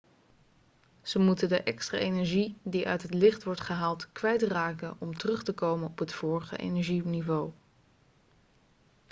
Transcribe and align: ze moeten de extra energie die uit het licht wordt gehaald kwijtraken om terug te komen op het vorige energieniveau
ze 1.01 1.19
moeten 1.19 1.49
de 1.49 1.63
extra 1.63 1.97
energie 1.97 2.55
die 2.63 2.87
uit 2.87 3.01
het 3.01 3.13
licht 3.13 3.43
wordt 3.43 3.61
gehaald 3.61 4.11
kwijtraken 4.11 4.95
om 4.99 5.17
terug 5.17 5.43
te 5.43 5.53
komen 5.53 5.87
op 5.89 5.99
het 5.99 6.13
vorige 6.13 6.57
energieniveau 6.57 7.51